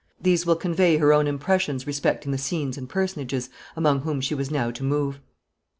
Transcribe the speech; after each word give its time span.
These 0.19 0.47
will 0.47 0.55
convey 0.55 0.97
her 0.97 1.13
own 1.13 1.27
impressions 1.27 1.85
respecting 1.85 2.31
the 2.31 2.39
scenes 2.39 2.75
and 2.75 2.89
personages 2.89 3.51
among 3.75 3.99
whom 3.99 4.19
she 4.19 4.33
was 4.33 4.49
now 4.49 4.71
to 4.71 4.83
move. 4.83 5.19